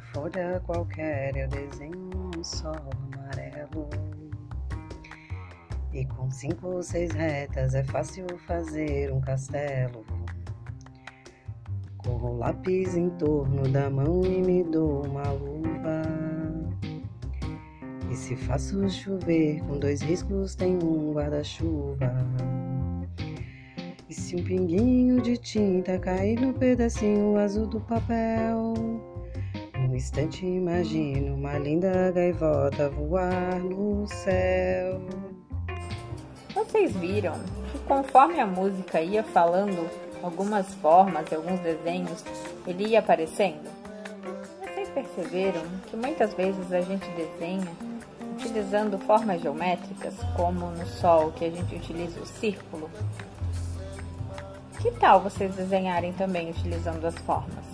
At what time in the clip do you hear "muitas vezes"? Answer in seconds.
45.96-46.72